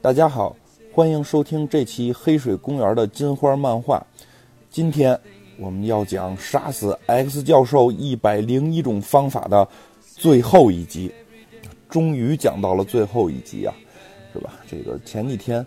[0.00, 0.54] 大家好，
[0.92, 4.00] 欢迎收听这期黑水公园的金花漫画。
[4.70, 5.18] 今天
[5.58, 9.66] 我们要讲杀死 X 教授一百零一种方法的
[10.00, 11.12] 最后一集，
[11.88, 13.74] 终于讲到了最后一集啊，
[14.32, 14.52] 是吧？
[14.70, 15.66] 这个前几天，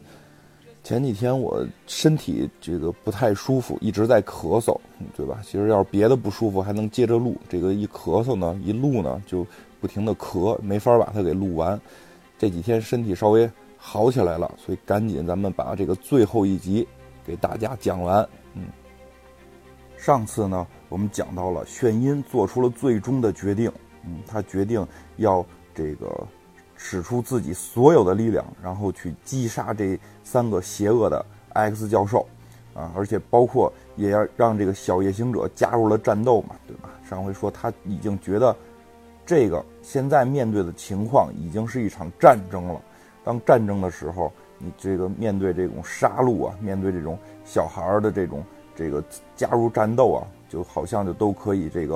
[0.81, 4.79] 前几天我身体这个不太舒服，一直在咳嗽，
[5.13, 5.41] 对吧？
[5.43, 7.35] 其实要是别的不舒服，还能接着录。
[7.49, 9.45] 这个一咳嗽呢，一录呢就
[9.81, 11.79] 不停的咳，没法把它给录完。
[12.39, 13.49] 这几天身体稍微。
[13.83, 16.87] 好起来了，所以赶紧咱们把这个最后一集
[17.25, 18.25] 给大家讲完。
[18.53, 18.65] 嗯，
[19.97, 23.71] 上次呢，我们讲到了炫音做出了最终的决定。
[24.05, 26.27] 嗯，他决定要这个
[26.75, 32.25] 使出自己所有的力量，然后去击杀这三个邪恶的 X 教授。
[32.75, 36.89] 啊，而且包括也要让这个小夜行者加入了战斗嘛，对吧？
[37.03, 38.55] 上回说他已经觉得
[39.25, 42.79] 这个现在面对的情况已经是一场战争了。
[43.23, 48.43] 当战争的时候，你这个面对这种杀戮啊，面对这种小孩儿的这种
[48.75, 49.03] 这个
[49.35, 51.95] 加入战斗啊，就好像就都可以这个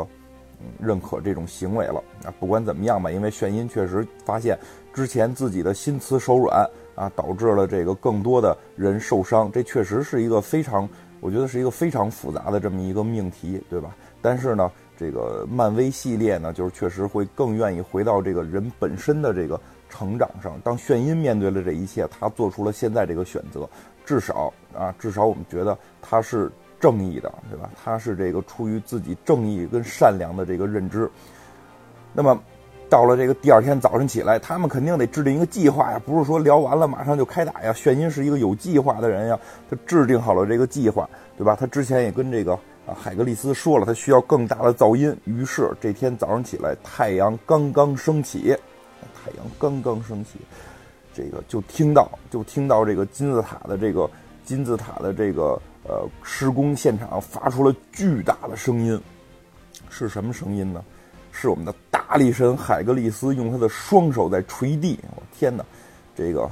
[0.59, 2.33] 嗯认可这种行为了啊。
[2.39, 4.57] 不管怎么样吧，因为炫音确实发现
[4.93, 10.87] 之前自己的心慈手软啊，导致了这个更多的人受伤，这确实是一个非常，
[11.21, 13.95] 我觉得是一个非常复杂的这么一个命题，对吧？
[14.21, 19.59] 但是呢，这个漫威系列呢，就是确实会更愿意回到这个人本身的这个。
[19.95, 23.69] 成长上，当炫音面对了这一切，他做出了现在这个选择。
[24.05, 27.69] 至少啊，至少我们觉得他是正义的，对吧？
[27.81, 31.09] 他是这个出于自己正义跟善良的这个认知。
[32.13, 32.39] 那么，
[32.87, 37.73] 到了这个第二天早晨起来，他们肯定得制定一个计划呀，不是说聊完了马上就开打呀。
[37.73, 41.57] 炫音是一个有计划的人呀，他制定好了这个计划，对吧？
[41.59, 42.53] 他之前也跟这个
[42.85, 45.17] 啊海格力斯说了，他需要更大的噪音。
[45.23, 48.55] 于是这天早上起来，太阳刚刚升起。
[49.25, 50.33] 太阳刚刚升起，
[51.11, 54.07] 这个就听到，就听到这个金字塔的这个
[54.43, 59.02] 金字塔的这个呃施工现场发出了巨大的声音，
[59.89, 60.83] 是什么声音呢？
[61.31, 64.99] 是我们的大力神海格力斯用他的双手在捶地。
[65.15, 65.65] 我天哪，
[66.15, 66.47] 这个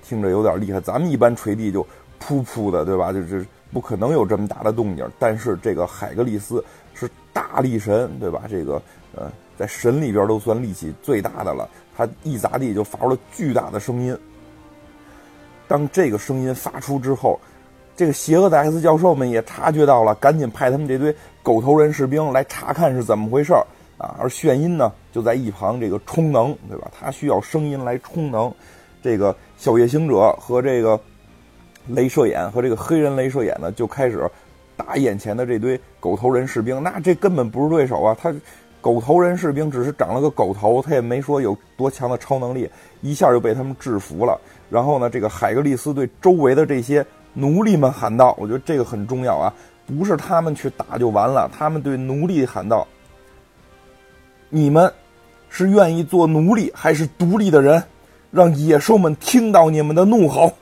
[0.00, 0.80] 听着有点厉害。
[0.80, 1.82] 咱们一般捶地就
[2.20, 3.12] 噗噗的，对吧？
[3.12, 5.10] 就是不可能有这么大的动静。
[5.18, 7.10] 但是这个海格力斯是
[7.52, 8.44] 大力神，对吧？
[8.48, 8.80] 这个
[9.14, 11.68] 呃，在神里边都算力气最大的了。
[11.94, 14.16] 他一砸地就发出了巨大的声音。
[15.68, 17.38] 当这个声音发出之后，
[17.94, 23.66] 这个邪恶的 X 教授们也察觉到了，赶紧派他们这堆狗头人士兵来查看是怎么回事儿
[23.98, 24.16] 啊。
[24.18, 26.90] 而炫音呢，就在一旁这个充能，对吧？
[26.98, 28.52] 他需要声音来充能。
[29.02, 30.98] 这个小夜行者和这个
[31.90, 34.30] 镭射眼和这个黑人镭射眼呢，就开始
[34.82, 36.82] 打眼前的这堆狗头人士兵。
[36.82, 38.16] 那这根本不是对手啊！
[38.20, 38.34] 他。
[38.82, 42.68] 狗头人士兵只是长了个狗头，他也没说有多强的超能力，
[43.00, 44.36] 一下就被他们制服了。
[44.68, 49.54] 然后呢，这个海格力斯对周围的这些奴隶们喊道：“我觉得这个很重要啊，
[49.86, 52.84] 不是他们去打就完了，他们对奴隶喊道
[54.50, 54.92] ：‘你们
[55.48, 57.80] 是愿意做奴隶还是独立的人？
[58.32, 60.52] 让野兽们听到你们的怒吼。’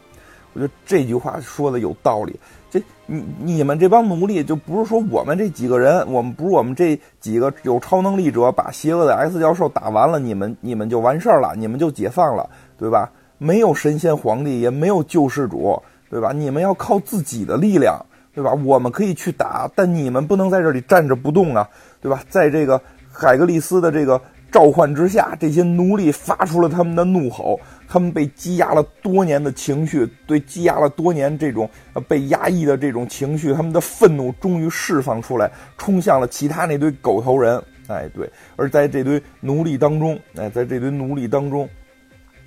[0.52, 2.38] 我觉得这句话说的有道理。”
[2.70, 12.48] 这你你们这帮奴隶就不是说我们这几个人，我们不是我们这几个有超能力者把邪恶的 X 教授打完了，你们你们就完事儿了，你们就解放了，
[12.78, 13.10] 对吧？
[13.38, 16.31] 没有神仙皇帝，也没有救世主，对吧？
[16.32, 17.98] 你们要靠自己的力量，
[18.32, 18.53] 对吧？
[18.53, 21.69] 我们可以去打，但你们不能在这里站着不动啊，
[22.00, 22.22] 对吧？
[22.28, 24.20] 在这个海格力斯的这个
[24.52, 27.58] 召唤之下，这些奴隶发出了他们的怒吼。
[27.93, 37.61] 他们被积压了多年的情绪，对积压了多年这种呃被压抑的这种情绪，他们的愤怒终于释放出来，冲向了其他那堆狗头人。
[37.89, 41.69] 哎，对，而在这堆奴隶当中，哎，在这堆奴隶当中，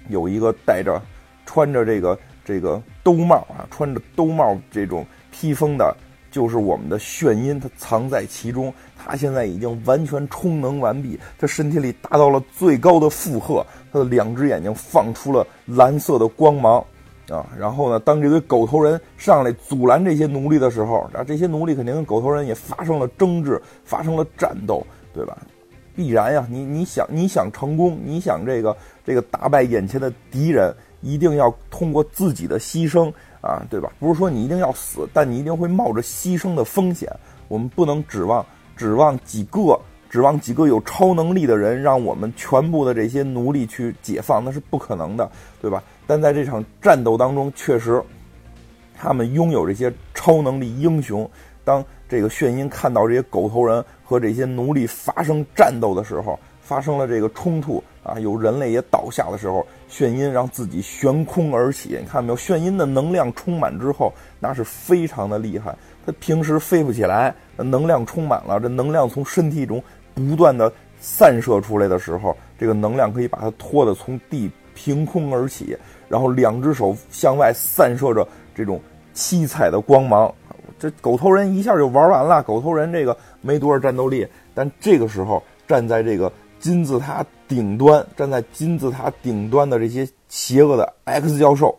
[0.07, 1.01] 有一个戴着、
[1.45, 5.93] 穿着这个这个兜帽啊，穿着兜帽这种披风的。
[6.31, 8.73] 就是我们的炫音，它藏在其中。
[9.05, 13.65] 他现在已经完全充能完毕，他身体里达到了最高的负荷。
[13.91, 16.83] 他的两只眼睛放出了蓝色的光芒，
[17.29, 25.37] 啊，然后呢，当这堆狗头人上来阻拦这些奴隶的时候，啊，这些奴隶肯定跟狗头人也发生了争执，发生了战斗，对吧？
[25.95, 33.13] 必然呀，你你想你想成功，你想这个这个打败眼前的敌人，一定要通过自己的牺牲。
[33.41, 33.91] 啊，对吧？
[33.99, 37.11] 不是说你一定要死，但你一定会冒着牺牲的风险。
[37.49, 38.43] 我们不能指望
[38.75, 39.79] 指望几个
[40.09, 45.29] 指望几个有超能力的人，让我们全部的这些奴隶去解放，那是不可能的，
[45.59, 45.83] 对吧？
[46.05, 47.99] 但在这场战斗当中，确实，
[48.95, 51.27] 他们拥有这些超能力英雄。
[51.65, 61.97] 当这个炫音看到这些狗头人和这些奴隶发生战斗的时候，发生了这个冲突啊，有人类也倒下的时候，炫音让自己悬空而起。
[61.99, 62.35] 你看到没有？
[62.35, 65.75] 炫音的能量充满之后，那是非常的厉害。
[66.05, 69.83] 他平时飞不起来，能量充满了，这能量从身体中
[70.13, 75.77] 不断的散射出来的时候，这个能量可以把它拖得从地凭空而起，
[76.07, 78.79] 然后两只手向外散射着这种
[79.13, 80.33] 七彩的光芒。
[80.79, 82.43] 这狗头人一下就玩完了。
[82.43, 86.31] 狗头人这个没多少战斗力，但这个时候站在这个。
[86.59, 91.77] 金字塔顶端，站在金字塔顶端的这些邪恶的 X 教授，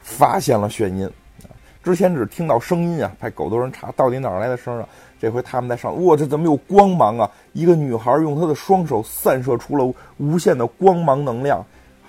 [0.00, 1.08] 发现了眩晕。
[1.82, 4.88] 之前只听到声音啊，派狗头人查到底哪儿来的声啊。
[5.20, 7.30] 这回他们在上，哇，这怎么有光芒啊？
[7.52, 11.64] 一个女孩用她的双手散射出了无限的光芒能量。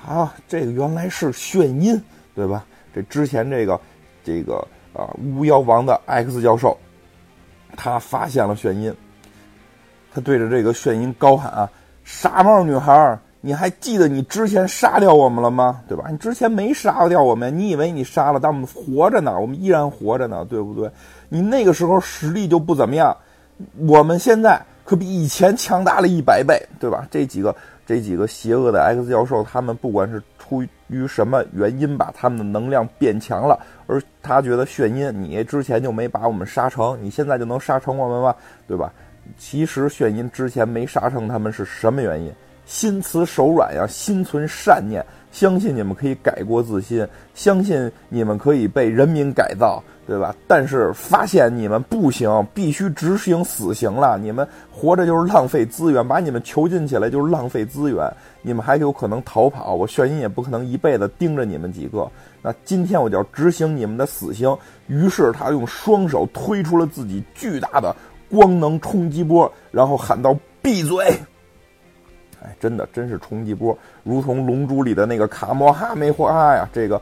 [0.07, 2.01] 啊，这个原来是眩音，
[2.35, 2.65] 对吧？
[2.93, 3.79] 这之前这个
[4.23, 4.55] 这个
[4.93, 6.77] 啊，巫妖王的 X 教授，
[7.75, 8.93] 他发现了眩音，
[10.13, 11.69] 他对着这个眩音高喊啊。
[12.03, 15.81] 傻帽女孩，你还记得你之前杀掉我们了吗？
[15.87, 16.05] 对吧？
[16.09, 20.91] 你之前没杀掉我们，你以为你杀了，但我们活着呢，我们依然活着呢，对不对？
[21.29, 23.15] 你那个时候实力就不怎么样，
[23.87, 27.07] 我们现在可比以前强大了一百倍，对吧？
[27.09, 27.55] 这几个
[27.85, 33.57] 这几个邪恶的 X 教授，他们不管是出于什么原因吧，他们的能量变强了，
[33.87, 38.35] 而他觉得炫音，你之前就没把我们杀成，你现在就能杀成我们吗？
[38.67, 38.91] 对吧？
[39.37, 42.33] 其实炫音之前没杀成他们是什么原因？
[42.69, 50.35] 心慈手软呀，心存善念，相信你们可以改过自新，相信你们可以被人民改造，对吧？
[50.47, 54.19] 但是发现你们不行，必须执行死刑了。
[54.19, 58.07] 你们活着就是浪费资源，把你们囚禁起来就是浪费资源。
[58.43, 62.07] 你们还有可能逃跑，我炫音也不可能一辈子盯着你们几个。
[62.43, 64.55] 那今天我就要执行你们的死刑。
[64.85, 67.95] 于是他用双手推出了自己巨大的。
[68.29, 71.11] 光能冲击波，然后喊道：“闭嘴！”
[72.41, 77.01] 哎，真的，真是冲击波，如同《龙珠》里的那个卡莫哈梅花呀，这个，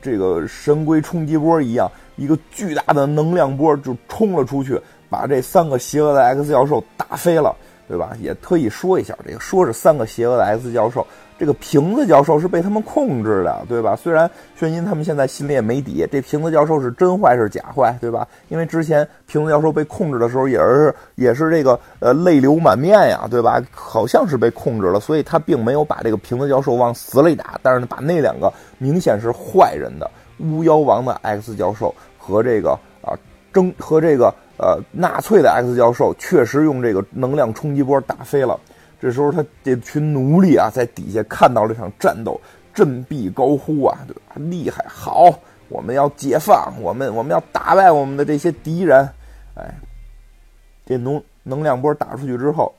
[0.00, 4.80] 这个神龟冲击波一样，一个巨大的能量波就冲了出去，
[5.10, 7.54] 把这三个邪恶的 X 教授打飞了，
[7.92, 8.16] 对吧？
[8.22, 11.06] 也特意说一下，这个说是三个邪恶的 X 教授。
[11.38, 13.94] 这个瓶子教授是被他们控制的，对吧？
[13.94, 18.26] 虽然轩音他们现在心里也没底，这瓶子教授是真坏是假坏，对吧？
[18.48, 23.62] 因为之前瓶子教授被控制的时候，也是也是这个呃泪流满面呀，对吧？
[23.72, 32.70] 好像是被控制了，所以他并没有把这个瓶子教授往死里打，但是把那两个明显是坏人的巫妖王的 X 教授和这个
[33.02, 33.12] 啊
[33.52, 38.58] 争和这个呃纳粹的 X 教授，确实用这个能量冲击波打飞了。
[39.00, 42.40] 这时候，他这群奴隶啊，在底下看到了这场战斗，
[42.72, 44.20] 振臂高呼啊，对吧？
[44.36, 45.28] 厉害，好，
[45.68, 49.08] 我们要解放，我们我们要打败我们的这些敌人。
[49.54, 49.74] 哎，
[50.86, 52.72] 这能能量波打出去之后，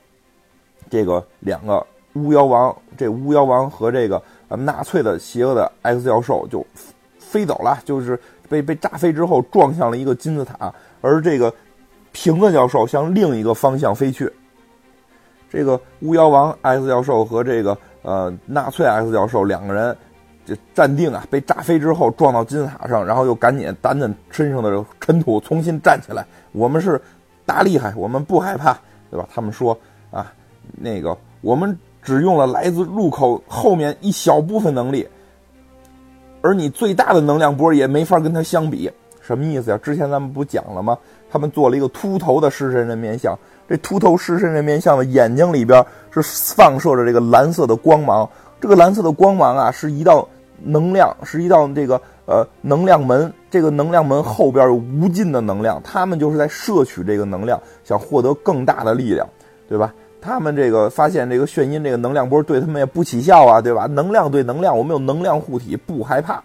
[0.88, 6.66] 这个两个巫妖王，这巫妖王和这个呃纳粹的邪恶的 X 教授就
[7.18, 8.18] 飞走了，就是
[8.48, 10.72] 被被炸飞之后撞向了一个金字塔，
[11.02, 11.52] 而这个
[12.14, 14.32] 瓶子教授向另一个方向飞去。
[15.50, 19.94] 这个巫妖王 X 教授和这个呃纳粹 X 教授两个人
[20.46, 26.24] 就站定啊，被炸飞之后撞到金字塔上，然后又赶紧掸掸身上的尘土，重新站起来。
[26.52, 27.00] 我们是
[27.44, 28.78] 大厉害，我们不害怕，
[29.10, 29.28] 对吧？
[29.34, 29.76] 他们说
[30.10, 30.32] 啊，
[30.76, 35.08] 那个我们只用了来自入口后面一小部分能力，
[36.42, 38.90] 而你最大的能量波也没法跟他相比。
[39.26, 39.78] 什么意思呀？
[39.78, 40.98] 之前咱们不讲了吗？
[41.30, 43.36] 他们做了一个秃头的狮身人面像。
[43.66, 46.20] 这秃头狮身人面像的眼睛里边是
[46.54, 48.28] 放射着这个蓝色的光芒，
[48.60, 50.28] 这个蓝色的光芒啊，是一道
[50.62, 53.32] 能量，是一道这个呃能量门。
[53.50, 59.26] 这个能量门后边有无尽的能量，他们就是在摄取这个能量，想获得更大的力量，
[59.68, 59.94] 对吧？
[60.20, 63.86] 他们这个发现这个眩晕这个能量波对他们也不起效啊，对吧？
[63.86, 66.42] 能量对能量，我们有能量护体，不害怕，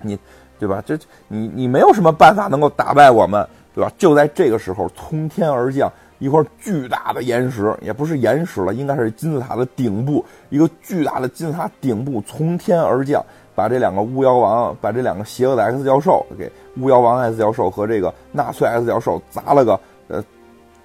[0.00, 0.18] 你
[0.66, 0.82] 对吧？
[0.86, 3.92] 这你你没有什么办法能够打败我们，对吧？
[3.98, 5.92] 就在这个时候，从天而降。
[6.20, 10.24] 一块巨大的岩石，也不是岩石了，应该是金字塔的顶部。
[10.48, 13.22] 一个巨大的金字塔顶部从天而降，
[13.54, 19.78] 把这两个巫妖王，把这两个邪恶的 X 教授给巫妖王 X 教授和这个纳粹 X 教授砸了个
[20.08, 20.24] 呃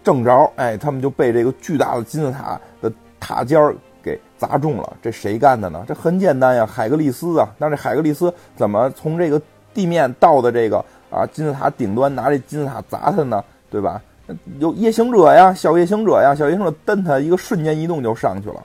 [0.03, 4.97] 正着，哎，他们就被这个巨大的金字塔的塔尖儿给砸中了。
[5.01, 5.85] 这谁干的呢？
[5.87, 7.47] 这很简单呀，海格力斯啊。
[7.57, 9.39] 那这海格力斯怎么从这个
[9.73, 10.77] 地面到的这个
[11.09, 13.43] 啊金字塔顶端拿这金字塔砸他呢？
[13.71, 14.01] 对吧？
[14.59, 18.63] 有夜行者呀，小夜行者呀，小夜行者蹬他一个瞬间移动就上去了，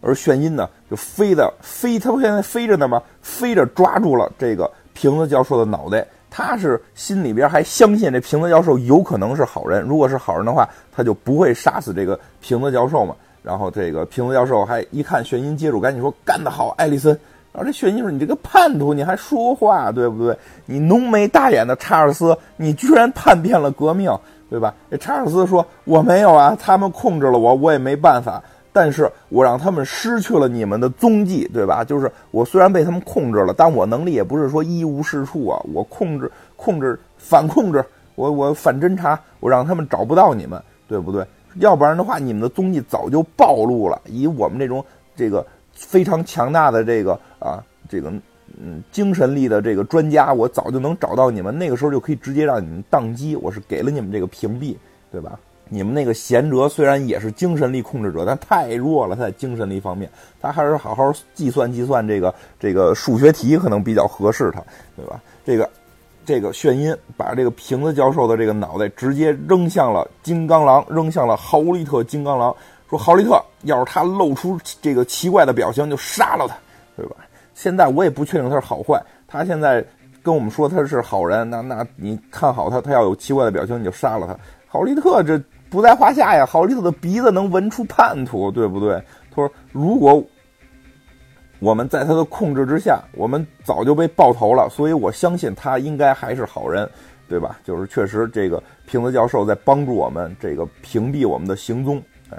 [0.00, 3.00] 而炫音呢就飞的飞，他不现在飞着呢吗？
[3.20, 13.14] 飞着抓住了这个瓶子教授的脑袋，他是心里边还相信这瓶子教授有可能是好人，如果是好人的话，他就不会杀死这个瓶子教授嘛。
[13.42, 17.16] 然后这个瓶子教授还一看炫音接住，赶紧说干得好，艾丽森。
[17.52, 20.36] 然后这炫音说你这个叛徒，你还说话对不对？
[20.66, 24.10] 你浓眉大眼的查尔斯，你居然叛变了革命，
[24.48, 24.74] 对吧？
[24.98, 28.42] 查尔斯说我没有啊，他们控制了我，我也没办法。
[28.74, 31.84] 但是我让他们失去了你们的踪迹，对吧？
[31.84, 35.60] 就是我虽然被他们控制了，但我能力也不是说一无是处啊。
[35.74, 41.22] 我控制、控制、反控制，我我反侦查，我让他们找不到你们，对不对？
[41.56, 44.00] 要不然的话，你们的踪迹早就暴露了。
[44.06, 44.82] 以我们这种
[45.14, 48.12] 这个非常强大的这个啊这个
[48.60, 51.56] 嗯精神力的这个专家，我早就能找到你们。
[51.56, 53.34] 那个时候就可以直接让你们宕机。
[53.36, 54.76] 我是给了你们这个屏蔽，
[55.10, 55.38] 对吧？
[55.68, 59.16] 你们那个贤哲虽然也是精神力控制者，但太弱了。
[59.16, 64.62] 他在精神力方面，他还是好好计算计算这个这个数学题可能比较合适他，
[64.94, 65.18] 对吧？
[65.46, 65.70] 这个
[66.26, 72.54] 这个炫音把这个瓶子教授的这个脑袋直接扔向了金刚狼，扔向了豪利特金刚狼，
[72.90, 76.54] 说豪利特要是他露出这个奇怪的表情，就杀了他，
[76.98, 77.16] 对吧？
[77.54, 79.84] 现在我也不确定他是好坏，他现在
[80.22, 84.36] 跟我们说他是好人，那那你看好他，他要有奇怪的表情，你就杀了他。
[84.66, 85.40] 好利特这。
[85.72, 89.02] 不在话下呀，好利特的鼻子能闻出叛徒，对不对？
[89.30, 90.22] 他说：“如果
[91.60, 94.68] 我们在他的控制之下，我们早就被爆头了。
[94.68, 96.86] 所以我相信他应该还是好人，
[97.26, 97.58] 对吧？
[97.64, 101.96] 就是确实，这个瓶子教授在帮助我们，这个屏蔽我们的行踪。
[102.28, 102.36] 哎，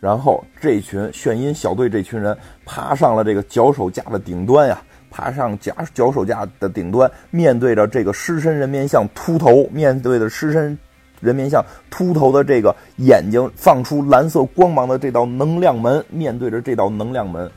[0.00, 10.76] 然后这群炫音小队这群人爬上了这个脚手架的顶端呀，爬上脚脚手架的顶端，面对着这个狮身人面像秃头，面对着狮身。”
[11.20, 17.50] 人面像秃头的这个眼睛放出蓝色光芒的这道能量门，面对着这道能量门，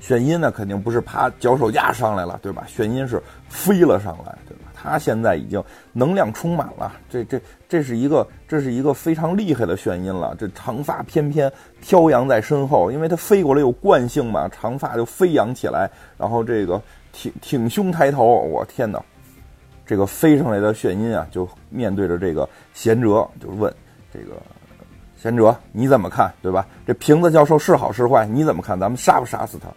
[0.00, 2.64] 炫音呢肯定不是爬脚手架上来了，对吧？
[2.66, 4.34] 炫音是飞了上来，
[4.82, 5.62] 他现在已经
[5.92, 10.34] 能量充满了，这这这是一个这是一个非常厉害的炫音了。
[10.36, 19.00] 这长发翩翩飘扬在身后，因为他飞过来有惯性嘛，长发就飞扬起来，然后这个挺挺胸抬头，我天哪！
[19.86, 23.72] 这个飞上来的炫音啊，就面对着这个贤哲，就问
[24.12, 24.34] 这个
[25.16, 26.66] 贤哲你怎么看，对吧？
[26.86, 28.26] 这瓶子教授是好是坏？
[28.26, 28.78] 你怎么看？
[28.78, 29.68] 咱们杀不杀死他？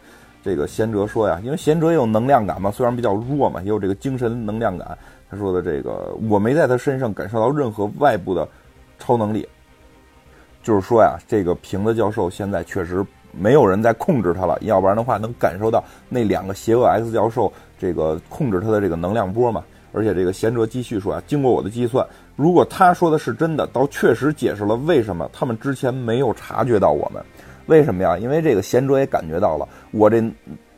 [0.46, 4.96] 这个贤哲说呀，因为贤哲也有能量感嘛，虽然比较弱嘛，也有这个精神能量感。
[5.28, 8.48] 他说的这个，我没在他身上感受到任何外部的
[9.00, 9.50] 超能力，
[10.62, 19.64] 就是说呀，这个瓶子教授现在确实没有人在控制他了，要不然的话能感受到那两个邪恶 X 教授这个控制他的这个能量波嘛。
[19.94, 27.24] 而且这个贤哲继续说啊，经过我的计算，如果他说的是真的，倒确实解释了为什么他们之前没有察觉到我们。
[27.68, 28.18] 为什么呀？
[28.18, 30.22] 因为这个贤哲也感觉到了我这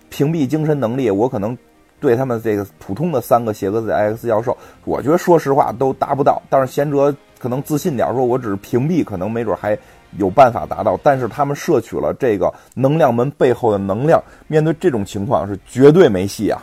[0.10, 1.58] 屏蔽精神能力，我可能
[2.00, 6.42] 对他们这个普通的三个邪恶的 X 教授，我觉得说实话都达不到。
[6.50, 9.78] 但是贤哲可能自信点，说我只是屏蔽，可能没准还
[10.18, 10.98] 有办法达到。
[11.04, 16.62] 但是他们摄取了这个能量门背后的能量，面对这种情况是绝对没戏啊。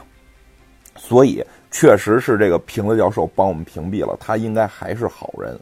[0.97, 1.45] 所以。
[1.76, 5.59] 确实是这个瓶子教授帮我们屏蔽了，他应该还是好人。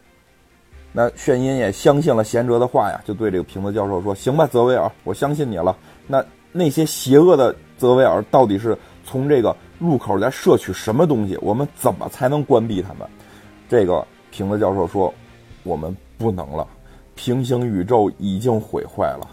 [0.93, 5.75] 那炫音也相信了贤哲的话呀，就对这个瓶子教授说：“行吧，泽维尔，我相信你了。
[6.07, 6.23] 那
[6.53, 11.35] 那些邪恶的泽维尔到底是从这个入口在摄取什么东西？
[11.41, 13.09] 我们怎么才能关闭他们？”
[13.71, 15.13] 这个瓶子教授说
[15.65, 16.67] ：“我们不能了，
[17.15, 19.27] 平行宇宙已经毁坏了，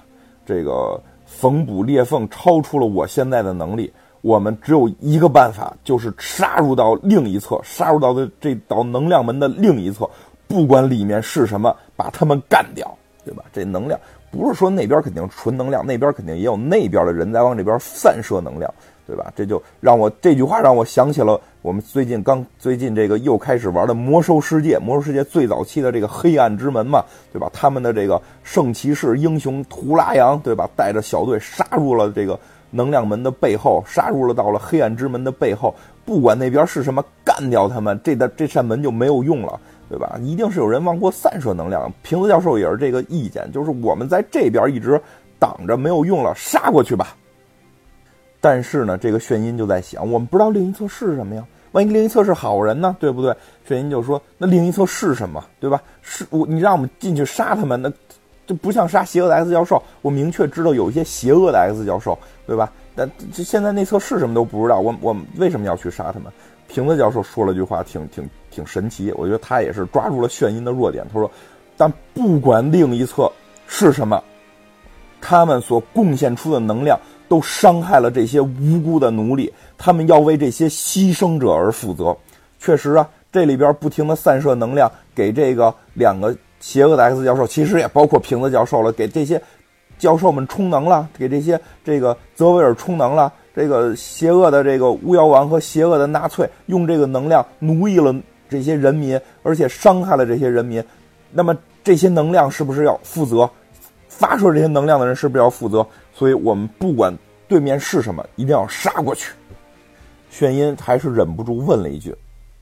[0.45, 10.09] 这个缝补裂缝超出了我现在的能力。”我们只有一个办法，就是杀入到另一侧，杀入到的这道能量门的另一侧，
[10.49, 12.91] 不管里面是什么，把他们干掉，
[13.23, 13.43] 对吧？
[13.53, 13.97] 这能量
[14.31, 18.73] 不是说那边肯定纯能量，那边肯定也有那边的人在往这边散射能量，
[19.05, 19.31] 对吧？
[19.35, 27.47] 这就让我这句话让我想起了我们最近刚最近这个又开始玩的魔兽世界，魔兽世界最早期的这个黑暗之门嘛，对吧？
[27.53, 30.67] 他们的这个圣骑士英雄图拉扬，对吧？
[30.75, 32.39] 带着小队杀入了这个。
[32.71, 35.73] 能量门的背后，杀入了到了黑暗之门的背后，
[36.05, 40.17] 不管那边是什么，干掉他们，这的这扇门就没有用了，对吧？
[40.21, 41.91] 一定是有人往过散射能量。
[42.03, 45.01] 瓶子教授也是这个意见，就是我们在这边一直
[45.39, 47.15] 挡着没有用了，杀过去吧。
[48.39, 51.43] 但是呢，这个炫音就在想，我们不知道另一侧是什么呀？
[51.71, 52.95] 万一另一侧是好人呢？
[52.99, 53.35] 对不对？
[53.67, 55.43] 炫音就说，那另一侧是什么？
[55.59, 55.81] 对吧？
[56.01, 57.91] 是我你让我们进去杀他们，那。
[58.47, 62.17] 就不像杀邪恶的 X 教授，我明确知道有一些邪恶的 X 教授，
[62.47, 62.73] 对吧？
[62.95, 66.33] 但这现在内侧是什么都不知道，我我为什么要去杀他们？
[66.67, 71.05] 瓶子教授说了句话，挺挺挺神奇，我觉得他也是抓住了炫音的弱点。
[71.13, 71.29] 他说
[71.77, 73.31] ：“但不管另一侧
[73.67, 74.23] 是什么，
[75.21, 82.15] 他们所贡献出的能量都伤害了这些无辜的奴隶，他们要为这些牺牲者而负责。
[82.59, 89.41] 确实啊，这里边不停的散射能量给这个两个。”邪恶的 X 教授其实也包括瓶子教授了，给这些
[89.97, 93.31] 教授们充能了，给这些这个泽维尔充能了。
[93.55, 98.13] 这个邪恶的这个巫妖王和邪恶的纳粹用这个能量奴役了
[98.49, 100.83] 这些人民，而且伤害了这些人民。
[101.31, 103.49] 那么这些能量是不是要负责？
[104.07, 105.85] 发出这些能量的人是不是要负责？
[106.13, 107.15] 所以我们不管
[107.47, 109.31] 对面是什么，一定要杀过去。
[110.29, 112.13] 炫音还是忍不住问了一句：“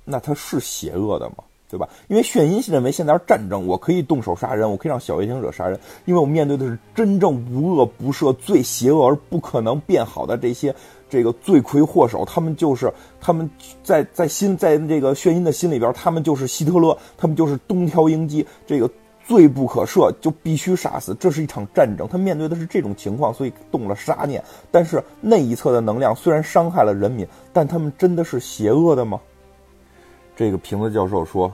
[0.05, 1.35] 那他是邪恶的吗？”
[1.69, 1.87] 对吧？
[2.07, 10.73] 因为炫音认为现在是战争，我可以动手杀人，我可以让小夜行者杀人，因为我面对的是真正无恶不赦、最邪恶而不可能变好的这些
[11.09, 12.23] 这个罪魁祸首。
[12.23, 13.49] 他们就是他们
[13.83, 18.89] 在在心在这个炫音的心里边，他们就是希特勒，他们就是东条英机，这个
[19.25, 21.13] 罪不可赦，就必须杀死。
[21.19, 24.41] 这是一场战争，他面对的是这种情况，所以动了杀念。
[24.71, 29.19] 但是那一侧的能量虽然伤害了人民，但他们真的是邪恶的吗？
[30.37, 31.51] 这个瓶子教授说：“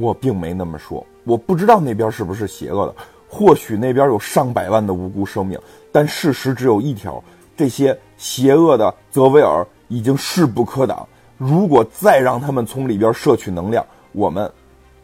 [0.00, 2.94] 我并没那么说，我不知道那边是不是邪恶的，
[3.28, 5.56] 或许那边有上百万的无辜生命，
[5.92, 7.22] 但事实只有一条：
[7.56, 11.06] 这些邪恶的泽维尔已经势不可挡。
[11.38, 14.50] 如果再让他们从里边摄取能量，我们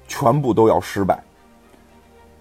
[0.09, 1.23] 全部都要失败。”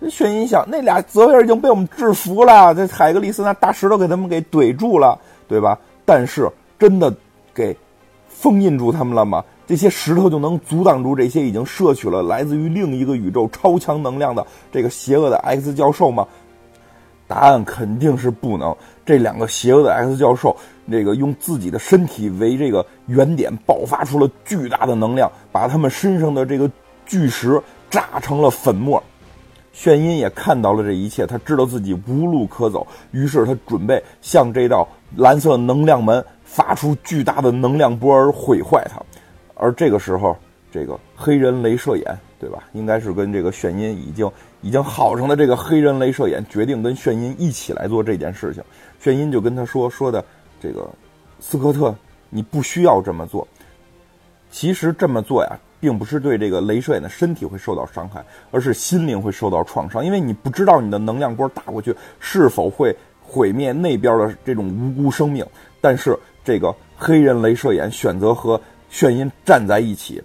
[0.10, 5.16] 轩音想，那俩泽维尔已经被我们制服了，这海格力斯那大石头给他们给怼住了，
[5.48, 5.78] 对吧？
[6.04, 7.16] 但是真的
[7.54, 7.78] 给
[8.28, 9.46] 封印住他们了吗？
[9.72, 16.28] 这些石头就能阻挡住这些已经摄取了来自于另一个宇宙超强能量的这个邪恶的 X 教授吗？
[17.25, 18.75] 答案肯定是不能。
[19.06, 20.54] 这两个邪恶的 X 教授，
[20.92, 26.70] 这个用自己的身体为这个原点，爆发出了巨大的能量，把他们身上的这个
[27.06, 27.58] 巨石
[27.90, 29.01] 炸成了粉末。
[29.72, 34.86] 炫音也看到了这一切，他知道自己无路可走，于是他准备向这道
[35.16, 39.01] 蓝色能量门发出巨大的能量波而毁坏它。
[39.62, 40.36] 而这个时候，
[40.72, 42.63] 这个黑人镭射眼，对吧？
[42.74, 44.30] 应该是跟这个炫音已经
[44.62, 48.63] 已经好上的这个黑人镭射眼，决定跟炫音一起来做这件事情。
[49.00, 50.25] 炫音就跟他说说的，
[50.60, 50.89] 这个
[51.39, 51.96] 斯科特，
[52.32, 53.48] 你不需要这么做。
[54.50, 65.46] 其实这么做呀，并不是对这个镭射眼的身体会受到伤害，而是心灵会受到创伤，因为你不知道你的能量波打过去是否会毁灭那边的这种无辜生命。
[65.79, 68.59] 但是这个黑人镭射眼选择和
[68.92, 70.22] 炫音站在一起，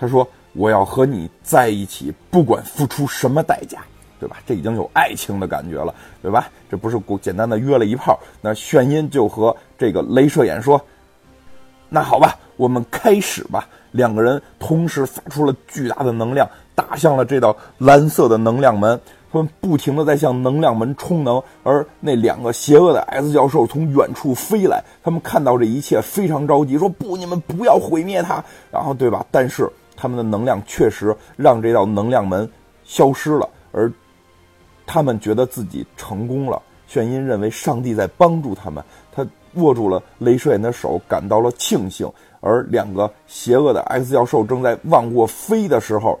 [0.00, 3.84] 他说：“我要和你在一起，不管付出什么代价，
[4.18, 4.38] 对吧？
[4.46, 6.48] 这已经有爱情的感觉了，对吧？
[6.70, 8.18] 这不是简单的约了一炮。
[8.40, 10.80] 那炫音就和这个镭射眼说
[11.90, 18.98] ：‘那好吧，我们开始吧。’两个人同时发出了巨大的能量，打向了这道蓝色的能量门。”
[19.34, 29.26] 他们不停的在向能量门充能，而那两个邪恶的 S 教授从远处飞来，他们看到这一切非常着急，说：“不，你们不要毁灭它。”然后，对吧？
[29.32, 32.48] 但是他们的能量确实让这道能量门
[32.84, 33.92] 消失了，而
[34.86, 36.62] 他们觉得自己成功了。
[36.86, 42.08] 炫音认为上帝在帮助他们，他握住了镭射眼的手，感到了庆幸。
[42.40, 46.20] 而两个邪恶的 X 教授正在往过飞的时候。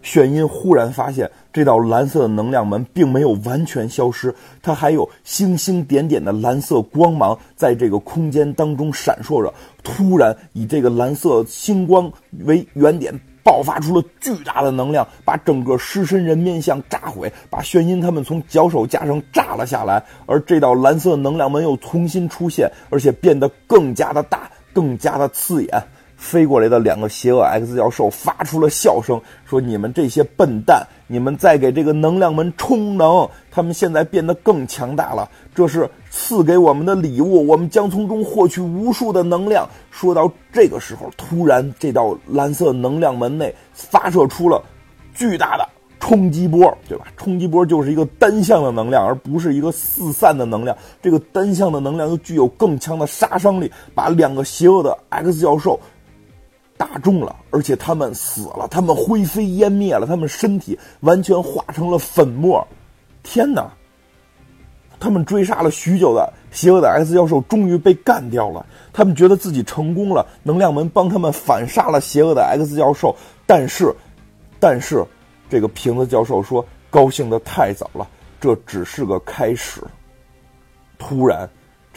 [0.00, 9.52] 炫音忽然发现，这道蓝色的能量门并没有完全消失，它还有星星点点的蓝色光芒在这个空间当中闪烁着。
[9.82, 12.10] 突然，以这个蓝色星光
[12.44, 20.02] 为原点，爆发出了巨大的能量，把整个狮身人面像炸毁，把炫音他们从脚手架上炸了下来。
[20.26, 25.82] 而这道蓝色能量门又重新出现，而且变得更加的大，更加的刺眼。
[26.18, 33.26] 飞过来的两个邪恶 X 教授发出了笑声，说：“你们这些笨蛋，你们在给这个能量门充能。
[33.52, 44.60] 他们现在变得更强大了，这是赐给我们的礼物，我们将从中获取无数的能量。”说到这个时候，突然这道蓝色能量门内发射出了
[45.14, 45.66] 巨大的
[46.00, 47.06] 冲击波，对吧？
[47.16, 50.76] 冲击波就是一个单向的能量，而不是一个四散的能量。
[51.00, 55.78] 这个单向的能量又具有更强的杀伤力，把两个邪恶的 X 教授。
[56.78, 62.66] 打中了，而且他们死了，他们灰飞烟灭了，他们身体完全化成了粉末。
[63.22, 63.70] 天哪！
[65.00, 68.64] 他们追杀了许久的邪恶的 X 教授终于被干掉了。
[68.92, 73.14] 他们觉得自己成功了，能量门帮他们反杀了邪恶的 X 教授。
[73.46, 73.94] 但是，
[74.58, 75.04] 但是，
[75.50, 78.08] 这个瓶子教授说：“高兴的太早了，
[78.40, 79.82] 这只是个开始。”
[80.98, 81.48] 突然。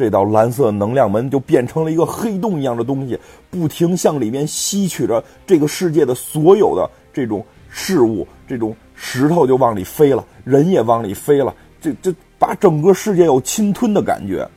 [0.01, 3.15] 这道蓝色能量门就变成了一个黑洞一样的东西，
[3.51, 14.49] 不停向里面吸取着这个世界的所有的这种事物，这种石头就往里飞了，人也往里飞了，这这把整个世界有侵吞的感觉。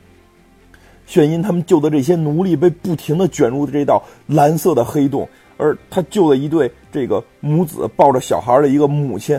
[1.04, 5.28] 炫音他们救的这些奴隶被不停的卷入这道蓝色的黑洞，
[5.59, 9.38] 而他救的一对这个母子抱着小孩的一个母亲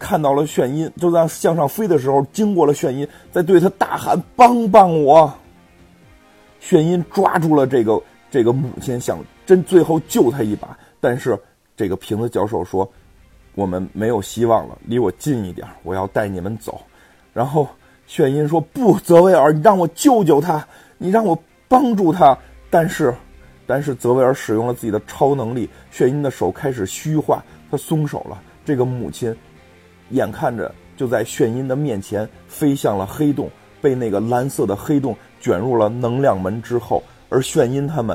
[0.00, 5.32] 看到了炫音，就在向上飞的时候，经过了炫音，在对他大喊：“帮帮我！”
[6.58, 11.38] 炫音抓住了这个这个母亲，想真最后救他一把，但是
[11.76, 12.90] 这个瓶子教授说
[13.54, 16.80] ：“我们没有希望了，离我近一点，我要带你们走。”
[17.32, 17.68] 然后
[18.06, 20.66] 炫音说：“不，泽维尔，你让我救救他，
[20.98, 22.36] 你让我帮助他。”
[22.70, 23.14] 但是，
[23.66, 28.40] 但是泽维尔使用了自己的超能力，炫音的手开始虚化，他松手了。
[28.64, 29.34] 这个母亲
[30.10, 35.16] 眼看着就在炫音的面前飞向了黑洞，被那个蓝色的黑洞。
[35.40, 38.14] 卷入了能量门之后，而炫音他们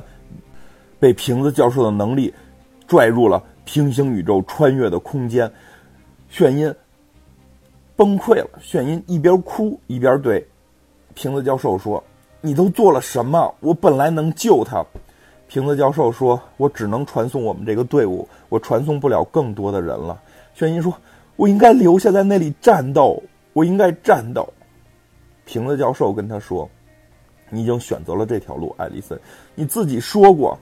[0.99, 2.31] 被瓶子教授的能力
[2.85, 5.51] 拽入了平行宇宙穿越的空间，
[6.29, 6.71] 炫音
[7.95, 8.49] 崩溃了。
[8.61, 10.47] 炫音一边哭一边对
[11.15, 12.03] 瓶子教授说
[12.41, 13.51] ：“你都做了什么？
[13.59, 14.85] 我本来能救他。”
[15.49, 20.21] 瓶子教授说：“我只能传送我们这个队伍，我传送不了更多的人了。”
[20.53, 20.93] 炫音说
[21.35, 23.21] ：“我应该留下在那里战斗，
[23.53, 24.47] 我应该战斗。”
[25.45, 26.69] 瓶子教授跟他说。
[27.51, 29.17] 你已经选择了这条路，艾丽森，
[29.53, 30.57] 你自己说过，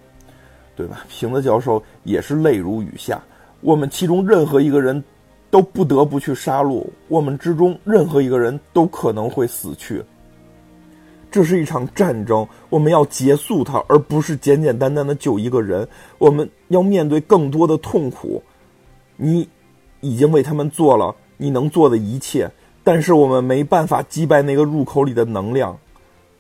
[0.75, 1.05] 对吧？
[1.07, 3.23] 瓶子教授也是泪如雨下。
[3.61, 5.01] 我们其中任何一个人
[5.49, 10.03] 都不得不去杀戮，我们之中任何一个人都可能会死去。
[11.31, 15.87] 这是一场战争，我们要结束它，而不是简简单单的救一个人。
[16.17, 18.43] 我们要面对更多的痛苦。
[19.15, 19.47] 你
[20.03, 22.51] 已经为他们做了你能做的一切，
[22.83, 25.75] 但是我们没办法击败那个入口里的能量。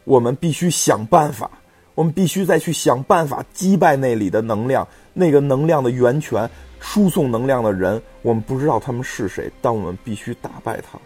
[0.03, 1.49] 我们必须想办法，
[1.95, 6.49] 我们必须再去想办法击败那里的能量，那个能量的源泉，
[6.81, 10.99] 输送能量的人，我们不知道他们是谁，但我们必须打败他。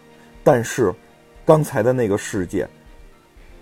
[0.43, 0.91] 但是，
[1.45, 2.67] 刚才的那个世界，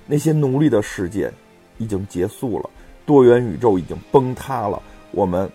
[0.08, 1.30] 那些奴隶的世界，
[1.78, 2.70] 已经结束了，
[3.06, 4.82] 多元宇宙已经崩塌了。
[5.12, 5.52] 我们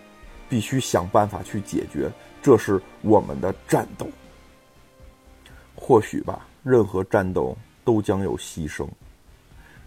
[0.47, 2.07] 必须想办法去解决，
[2.41, 4.07] 这是我们的战斗。
[5.75, 8.87] 或许吧，任何战斗都将有牺牲。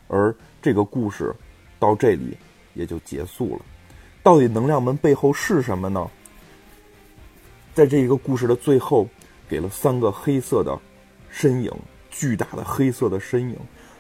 [0.08, 1.34] 而这个故事
[1.78, 2.36] 到这里
[2.74, 3.62] 也就结束了。
[4.22, 6.10] 到底能量门背后是什么呢？
[7.74, 9.06] 在这一个故事的最后，
[9.48, 10.78] 给了三个黑色的
[11.30, 11.70] 身影，
[12.10, 13.58] 巨大的黑色的身影，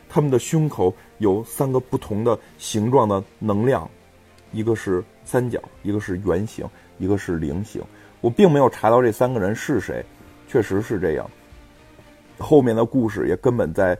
[0.08, 3.88] 他们的胸口有三个不同的形状的能量，
[4.52, 7.82] 一个是三角，一个是圆形，一个是菱形。
[8.24, 10.02] 我并没有查到这三个人是谁，
[10.48, 11.30] 确实是这样。
[12.38, 13.98] 后面的故事也根本在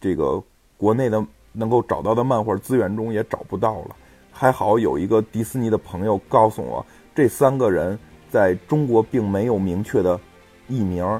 [0.00, 0.40] 这个
[0.76, 1.20] 国内的。
[1.58, 3.96] 能够找到的漫画资源中也找不到了，
[4.30, 7.98] 还好有一个迪士尼的朋友告诉我，这三个人
[8.28, 10.20] 在中国并没有明确的
[10.68, 11.18] 译名，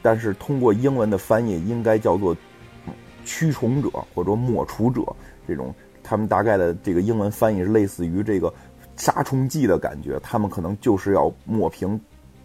[0.00, 2.34] 但是通过英文的翻译应该叫做
[3.26, 5.02] 驱虫者或者抹除者
[5.46, 8.50] 这种，他们大概的这个英文翻译是类似于这个
[9.00, 11.98] 杀虫剂的感觉，他们可能就是要抹平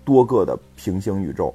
[0.06, 1.54] 多个的平行宇宙，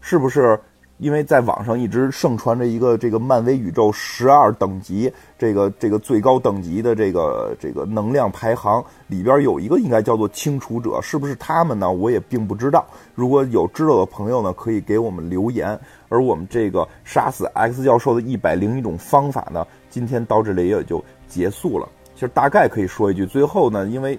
[0.00, 0.58] 是不是？
[0.96, 11.92] 因为在网上一直盛传着一个这个漫威宇宙十二等级，这个这个最高等级的这个这个能量排行里边有一个应该叫做清除者，是不是他们呢？
[11.92, 12.84] 我也并不知道。
[13.14, 15.78] 如果有知道的朋友呢，可以给我们留言。
[16.08, 21.88] 而我们这个杀死 X 教授的一百零一种方法呢，今天到这里也就结束了。
[22.14, 24.18] 其实大概可以说一句，最后呢，因为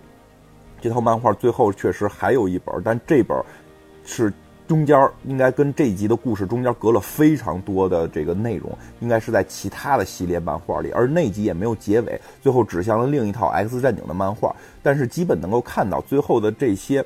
[0.82, 3.38] 这套漫画最后确实还有一本，但这本
[4.04, 4.32] 是。
[4.70, 14.56] 中间应该跟这一集的故事中间隔了非常多的这个内容，应该是在其他的系列漫画里，而那集也没有结尾，最后指向了另一套 X 战警的漫画。
[14.84, 17.04] 但是基本能够看到最后的这些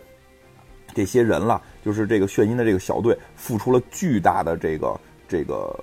[0.93, 5.73] 这些人了，就是这个炫音的这个小队付出了巨大的这个这个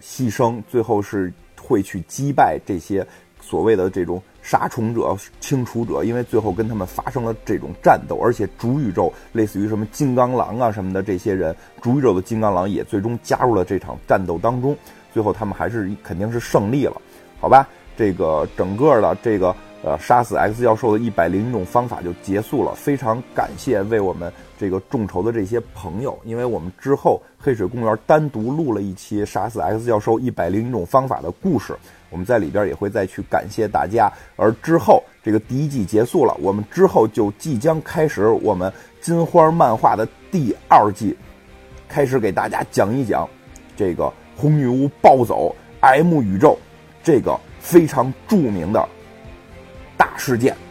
[0.00, 3.04] 牺牲，最后是会去击败这些
[3.40, 4.22] 所谓的这种。
[4.44, 14.76] 杀虫者、清除者，因为最后跟他们发生了这种战斗，而且主宇宙类似于什么金刚狼啊什么的这些人，主宇宙的金刚狼也最终加入了这场战斗当中。
[15.14, 17.00] 最后他们还是肯定是胜利了，
[17.40, 17.66] 好吧？
[17.96, 19.54] 这个整个的这个
[19.84, 22.74] 呃杀死 X 教授的一百零一种方法就结束了。
[22.74, 31.76] 非常感谢为我们这个众筹的这些朋友，因为我们之后黑水公园单独录了一期杀死 X 教授一百零一种方法的故事。
[32.08, 41.16] 我们在里边也会再去感谢大家，而之后这个第一季结束了，我们之后就即将开始我们金花漫画的第二季，
[41.88, 43.28] 开始给大家讲一讲
[43.76, 46.56] 这个红女巫暴走 M 宇宙
[47.02, 48.88] 这个非常著名的
[49.96, 50.63] 大事件。